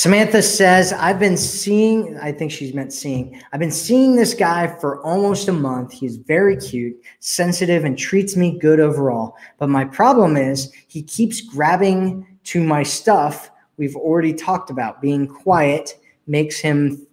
Samantha 0.00 0.40
says, 0.40 0.94
I've 0.94 1.18
been 1.18 1.36
seeing, 1.36 2.16
I 2.16 2.32
think 2.32 2.50
she's 2.50 2.72
meant 2.72 2.90
seeing, 2.90 3.38
I've 3.52 3.60
been 3.60 3.70
seeing 3.70 4.16
this 4.16 4.32
guy 4.32 4.66
for 4.66 4.98
almost 5.04 5.46
a 5.48 5.52
month. 5.52 5.92
He's 5.92 6.16
very 6.16 6.56
cute, 6.56 6.96
sensitive, 7.18 7.84
and 7.84 7.98
treats 7.98 8.34
me 8.34 8.58
good 8.58 8.80
overall. 8.80 9.36
But 9.58 9.68
my 9.68 9.84
problem 9.84 10.38
is 10.38 10.72
he 10.88 11.02
keeps 11.02 11.42
grabbing 11.42 12.26
to 12.44 12.64
my 12.64 12.82
stuff 12.82 13.50
we've 13.76 13.94
already 13.94 14.32
talked 14.32 14.70
about. 14.70 15.02
Being 15.02 15.26
quiet 15.26 15.98
makes 16.26 16.58
him, 16.58 17.06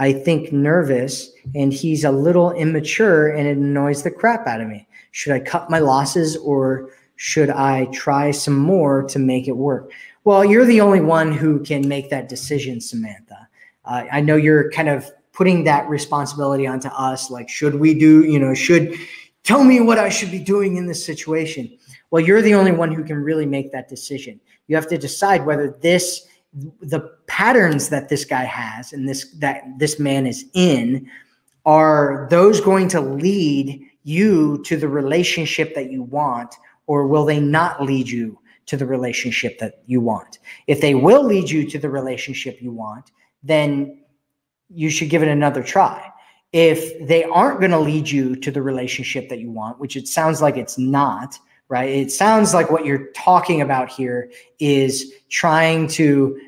I 0.00 0.12
think, 0.12 0.52
nervous, 0.52 1.30
and 1.54 1.72
he's 1.72 2.02
a 2.02 2.10
little 2.10 2.50
immature 2.50 3.28
and 3.28 3.46
it 3.46 3.58
annoys 3.58 4.02
the 4.02 4.10
crap 4.10 4.44
out 4.48 4.60
of 4.60 4.66
me. 4.66 4.88
Should 5.12 5.34
I 5.34 5.38
cut 5.38 5.70
my 5.70 5.78
losses 5.78 6.36
or 6.36 6.90
should 7.14 7.50
I 7.50 7.84
try 7.92 8.32
some 8.32 8.56
more 8.56 9.04
to 9.04 9.20
make 9.20 9.46
it 9.46 9.56
work? 9.56 9.92
Well, 10.28 10.44
you're 10.44 10.66
the 10.66 10.82
only 10.82 11.00
one 11.00 11.32
who 11.32 11.58
can 11.60 11.88
make 11.88 12.10
that 12.10 12.28
decision, 12.28 12.82
Samantha. 12.82 13.48
Uh, 13.86 14.04
I 14.12 14.20
know 14.20 14.36
you're 14.36 14.70
kind 14.72 14.90
of 14.90 15.10
putting 15.32 15.64
that 15.64 15.88
responsibility 15.88 16.66
onto 16.66 16.88
us. 16.88 17.30
Like, 17.30 17.48
should 17.48 17.76
we 17.76 17.98
do, 17.98 18.24
you 18.24 18.38
know, 18.38 18.52
should 18.52 18.94
tell 19.42 19.64
me 19.64 19.80
what 19.80 19.98
I 19.98 20.10
should 20.10 20.30
be 20.30 20.38
doing 20.38 20.76
in 20.76 20.86
this 20.86 21.02
situation? 21.02 21.78
Well, 22.10 22.22
you're 22.22 22.42
the 22.42 22.52
only 22.52 22.72
one 22.72 22.92
who 22.92 23.04
can 23.04 23.16
really 23.16 23.46
make 23.46 23.72
that 23.72 23.88
decision. 23.88 24.38
You 24.66 24.76
have 24.76 24.86
to 24.88 24.98
decide 24.98 25.46
whether 25.46 25.70
this, 25.80 26.26
the 26.52 27.10
patterns 27.26 27.88
that 27.88 28.10
this 28.10 28.26
guy 28.26 28.44
has 28.44 28.92
and 28.92 29.08
this, 29.08 29.30
that 29.38 29.62
this 29.78 29.98
man 29.98 30.26
is 30.26 30.44
in, 30.52 31.10
are 31.64 32.28
those 32.28 32.60
going 32.60 32.88
to 32.88 33.00
lead 33.00 33.82
you 34.04 34.62
to 34.66 34.76
the 34.76 34.88
relationship 34.88 35.74
that 35.74 35.90
you 35.90 36.02
want, 36.02 36.54
or 36.86 37.06
will 37.06 37.24
they 37.24 37.40
not 37.40 37.82
lead 37.82 38.10
you 38.10 38.38
to 38.68 38.76
the 38.76 38.86
relationship 38.86 39.58
that 39.58 39.82
you 39.86 40.00
want. 40.00 40.38
If 40.66 40.80
they 40.80 40.94
will 40.94 41.24
lead 41.24 41.50
you 41.50 41.68
to 41.68 41.78
the 41.78 41.90
relationship 41.90 42.62
you 42.62 42.70
want, 42.70 43.10
then 43.42 44.00
you 44.68 44.90
should 44.90 45.10
give 45.10 45.22
it 45.22 45.28
another 45.28 45.62
try. 45.62 46.10
If 46.52 47.06
they 47.06 47.24
aren't 47.24 47.60
going 47.60 47.72
to 47.72 47.78
lead 47.78 48.08
you 48.08 48.36
to 48.36 48.50
the 48.50 48.62
relationship 48.62 49.28
that 49.28 49.38
you 49.38 49.50
want, 49.50 49.80
which 49.80 49.96
it 49.96 50.08
sounds 50.08 50.40
like 50.40 50.56
it's 50.56 50.78
not, 50.78 51.38
right? 51.68 51.88
It 51.88 52.12
sounds 52.12 52.54
like 52.54 52.70
what 52.70 52.86
you're 52.86 53.10
talking 53.12 53.60
about 53.60 53.90
here 53.90 54.30
is 54.58 55.12
trying 55.28 55.88
to 55.88 56.38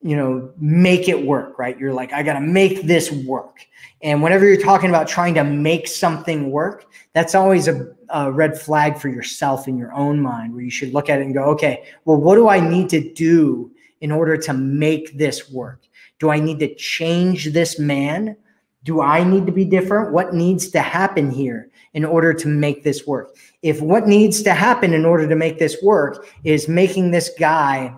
you 0.00 0.16
know 0.16 0.52
make 0.58 1.08
it 1.08 1.26
work 1.26 1.58
right? 1.58 1.78
You're 1.78 1.92
like 1.92 2.12
i 2.12 2.22
got 2.22 2.34
to 2.34 2.40
make 2.40 2.82
this 2.82 3.10
work. 3.10 3.66
And 4.00 4.22
whenever 4.22 4.46
you're 4.46 4.62
talking 4.62 4.90
about 4.90 5.08
trying 5.08 5.34
to 5.34 5.44
make 5.44 5.88
something 5.88 6.50
work 6.50 6.86
that's 7.14 7.34
always 7.34 7.68
a, 7.68 7.94
a, 8.10 8.30
red 8.30 8.58
flag 8.58 8.98
for 8.98 9.08
yourself 9.08 9.66
in 9.66 9.76
your 9.76 9.92
own 9.92 10.20
mind 10.20 10.54
where 10.54 10.62
you 10.62 10.70
should 10.70 10.94
look 10.94 11.08
at 11.08 11.18
it 11.18 11.22
and 11.22 11.34
go 11.34 11.44
okay 11.44 11.84
well 12.04 12.16
what 12.16 12.36
do 12.36 12.48
i 12.48 12.60
need 12.60 12.88
to 12.90 13.12
do 13.12 13.72
in 14.00 14.12
order 14.12 14.36
to 14.36 14.52
make 14.52 15.18
this 15.18 15.50
work? 15.50 15.82
Do 16.18 16.30
i 16.30 16.38
need 16.40 16.58
to 16.60 16.74
change 16.74 17.52
this 17.52 17.78
man? 17.78 18.36
Do 18.84 19.00
i 19.00 19.24
need 19.24 19.46
to 19.46 19.52
be 19.52 19.64
different? 19.64 20.12
What 20.12 20.34
needs 20.34 20.70
to 20.70 20.80
happen 20.80 21.30
here 21.30 21.70
in 21.94 22.04
order 22.04 22.32
to 22.34 22.48
make 22.48 22.84
this 22.84 23.06
work? 23.06 23.36
If 23.62 23.80
what 23.80 24.06
needs 24.06 24.42
to 24.42 24.54
happen 24.54 24.94
in 24.94 25.04
order 25.04 25.28
to 25.28 25.36
make 25.36 25.58
this 25.58 25.76
work 25.82 26.26
is 26.44 26.68
making 26.68 27.10
this 27.10 27.30
guy 27.38 27.94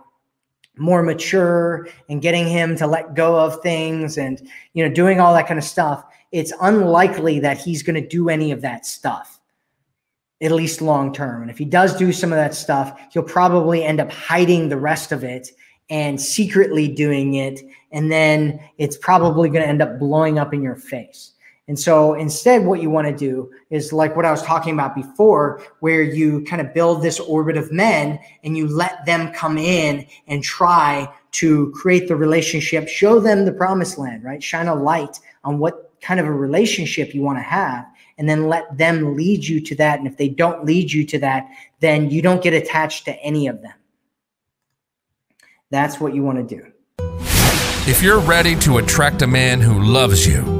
more 0.81 1.03
mature 1.03 1.89
and 2.09 2.23
getting 2.23 2.49
him 2.49 2.75
to 2.77 2.87
let 2.87 3.15
go 3.15 3.39
of 3.39 3.61
things 3.63 4.19
and 4.19 4.49
you 4.73 4.87
know 4.87 4.93
doing 4.93 5.21
all 5.21 5.35
that 5.35 5.47
kind 5.47 5.59
of 5.59 5.65
stuff 5.65 6.05
it's 6.33 6.53
unlikely 6.61 7.41
that 7.41 7.59
he's 7.59 7.83
going 7.83 8.01
to 8.01 8.09
do 8.09 8.29
any 8.29 8.51
of 8.51 8.61
that 8.61 8.87
stuff 8.87 9.41
at 10.43 10.53
least 10.53 10.81
long 10.81 11.13
term. 11.13 11.43
And 11.43 11.51
if 11.51 11.59
he 11.59 11.65
does 11.65 11.97
do 11.97 12.13
some 12.13 12.33
of 12.33 12.37
that 12.37 12.55
stuff 12.55 12.99
he'll 13.13 13.23
probably 13.23 13.85
end 13.85 14.01
up 14.01 14.11
hiding 14.11 14.69
the 14.69 14.77
rest 14.77 15.13
of 15.13 15.23
it 15.23 15.51
and 15.91 16.21
secretly 16.21 16.89
doing 16.89 17.35
it. 17.35 17.61
And 17.93 18.11
then 18.11 18.61
it's 18.79 18.97
probably 18.97 19.49
going 19.49 19.63
to 19.63 19.69
end 19.69 19.83
up 19.83 19.99
blowing 19.99 20.39
up 20.39 20.55
in 20.55 20.63
your 20.63 20.77
face 20.77 21.33
and 21.71 21.79
so 21.79 22.15
instead, 22.15 22.67
what 22.67 22.83
you 22.83 22.91
want 22.91 23.07
to 23.07 23.17
do 23.17 23.49
is 23.71 23.93
like 23.93 24.17
what 24.17 24.25
I 24.25 24.33
was 24.33 24.43
talking 24.43 24.75
about 24.75 24.93
before, 24.93 25.63
where 25.79 26.03
you 26.03 26.43
kind 26.43 26.61
of 26.61 26.75
build 26.75 27.01
this 27.01 27.21
orbit 27.21 27.57
of 27.57 27.71
men 27.71 28.19
and 28.43 28.57
you 28.57 28.67
let 28.67 29.07
them 29.07 29.33
come 29.33 29.57
in 29.57 30.05
and 30.27 30.43
try 30.43 31.09
to 31.31 31.71
create 31.71 32.09
the 32.09 32.17
relationship, 32.17 32.89
show 32.89 33.21
them 33.21 33.45
the 33.45 33.53
promised 33.53 33.99
land, 33.99 34.25
right? 34.25 34.43
Shine 34.43 34.67
a 34.67 34.75
light 34.75 35.21
on 35.45 35.61
what 35.61 35.93
kind 36.01 36.19
of 36.19 36.27
a 36.27 36.33
relationship 36.33 37.15
you 37.15 37.23
want 37.23 37.39
to 37.39 37.45
have, 37.45 37.87
and 38.19 38.29
then 38.29 38.49
let 38.49 38.77
them 38.77 39.15
lead 39.15 39.45
you 39.45 39.61
to 39.61 39.77
that. 39.77 40.01
And 40.01 40.09
if 40.09 40.17
they 40.17 40.29
don't 40.29 40.65
lead 40.65 40.91
you 40.91 41.07
to 41.07 41.21
that, 41.21 41.49
then 41.79 42.11
you 42.11 42.21
don't 42.21 42.43
get 42.43 42.53
attached 42.53 43.05
to 43.05 43.13
any 43.21 43.47
of 43.47 43.63
them. 43.63 43.75
That's 45.71 46.01
what 46.01 46.17
you 46.17 46.25
want 46.25 46.49
to 46.49 46.57
do. 46.57 46.67
If 47.87 48.03
you're 48.03 48.19
ready 48.19 48.57
to 48.57 48.79
attract 48.79 49.23
a 49.23 49.29
man 49.29 49.61
who 49.61 49.81
loves 49.81 50.27
you, 50.27 50.60